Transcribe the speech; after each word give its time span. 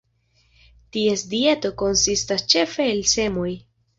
Ties 0.95 1.23
dieto 1.33 1.71
konsistas 1.83 2.45
ĉefe 2.55 2.89
el 2.95 3.07
semoj. 3.15 3.49